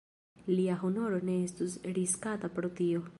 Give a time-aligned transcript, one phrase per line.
[0.53, 3.05] Lia honoro ne estus riskata pro tio.